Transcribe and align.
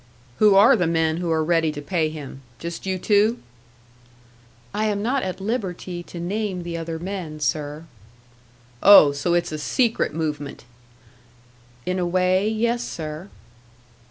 "Who 0.39 0.55
are 0.55 0.75
the 0.75 0.87
men 0.87 1.17
who 1.17 1.29
are 1.29 1.43
ready 1.43 1.71
to 1.73 1.79
pay 1.79 2.09
him? 2.09 2.41
Just 2.57 2.87
you 2.87 2.97
two" 2.97 3.37
"I 4.73 4.85
am 4.85 5.03
not 5.03 5.21
at 5.21 5.39
liberty 5.39 6.01
to 6.01 6.19
name 6.19 6.63
the 6.63 6.75
other 6.75 6.97
men, 6.97 7.39
sir." 7.39 7.85
"Oh! 8.81 9.11
So 9.11 9.35
it's 9.35 9.51
a 9.51 9.59
secret 9.59 10.11
movement!" 10.11 10.65
"In 11.85 11.99
a 11.99 12.07
way 12.07 12.49
yes, 12.49 12.83
sir." 12.83 13.29